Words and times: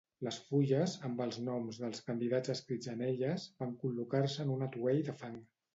Les 0.27 0.37
fulles, 0.45 0.95
amb 1.09 1.21
els 1.25 1.37
noms 1.49 1.79
dels 1.83 2.03
candidats 2.09 2.55
escrits 2.57 2.93
en 2.95 3.07
elles, 3.11 3.49
van 3.63 3.79
col·locar-se 3.87 4.45
en 4.47 4.59
un 4.61 4.71
atuell 4.71 5.07
de 5.11 5.19
fang. 5.25 5.41